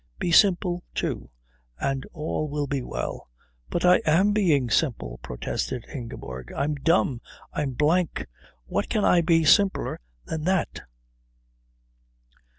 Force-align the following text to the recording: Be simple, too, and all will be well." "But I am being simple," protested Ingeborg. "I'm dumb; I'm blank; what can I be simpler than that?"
Be 0.17 0.31
simple, 0.31 0.81
too, 0.95 1.29
and 1.79 2.07
all 2.11 2.49
will 2.49 2.65
be 2.65 2.81
well." 2.81 3.29
"But 3.69 3.85
I 3.85 3.97
am 4.03 4.31
being 4.31 4.67
simple," 4.71 5.19
protested 5.21 5.85
Ingeborg. 5.93 6.51
"I'm 6.53 6.73
dumb; 6.73 7.21
I'm 7.53 7.73
blank; 7.73 8.25
what 8.65 8.89
can 8.89 9.05
I 9.05 9.21
be 9.21 9.43
simpler 9.43 9.99
than 10.25 10.43
that?" 10.45 10.81